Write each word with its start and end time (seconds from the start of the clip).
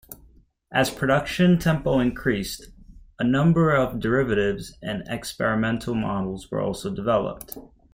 As 0.71 0.89
production 0.89 1.59
tempo 1.59 1.99
increased, 1.99 2.69
a 3.19 3.23
number 3.23 3.69
of 3.71 3.99
derivatives 3.99 4.75
and 4.81 5.03
experimental 5.07 5.93
models 5.93 6.49
were 6.49 6.59
also 6.59 6.91
developed. 6.91 7.55